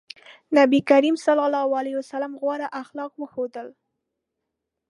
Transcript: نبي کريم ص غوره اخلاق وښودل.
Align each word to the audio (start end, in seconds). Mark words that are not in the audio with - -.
نبي 0.57 0.79
کريم 0.89 1.15
ص 1.23 1.25
غوره 2.41 2.67
اخلاق 2.83 3.11
وښودل. 3.21 3.67